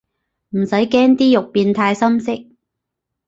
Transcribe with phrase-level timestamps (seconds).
[0.49, 2.31] 唔使驚啲肉變太深色